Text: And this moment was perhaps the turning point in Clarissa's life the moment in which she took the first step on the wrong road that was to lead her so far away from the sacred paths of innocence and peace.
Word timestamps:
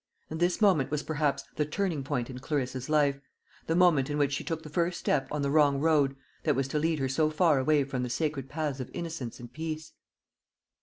And 0.31 0.39
this 0.39 0.61
moment 0.61 0.89
was 0.89 1.03
perhaps 1.03 1.43
the 1.57 1.63
turning 1.63 2.03
point 2.03 2.27
in 2.31 2.39
Clarissa's 2.39 2.89
life 2.89 3.19
the 3.67 3.75
moment 3.75 4.09
in 4.09 4.17
which 4.17 4.33
she 4.33 4.43
took 4.43 4.63
the 4.63 4.69
first 4.69 4.99
step 4.99 5.27
on 5.31 5.43
the 5.43 5.51
wrong 5.51 5.79
road 5.79 6.15
that 6.41 6.55
was 6.55 6.67
to 6.69 6.79
lead 6.79 6.97
her 6.97 7.07
so 7.07 7.29
far 7.29 7.59
away 7.59 7.83
from 7.83 8.01
the 8.01 8.09
sacred 8.09 8.49
paths 8.49 8.79
of 8.79 8.89
innocence 8.95 9.39
and 9.39 9.53
peace. 9.53 9.93